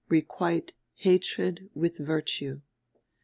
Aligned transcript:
"Requite 0.09 0.73
hatred 0.95 1.69
with 1.75 1.99
virtue." 1.99 2.61